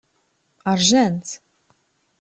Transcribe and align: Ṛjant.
Ṛjant. 0.77 1.27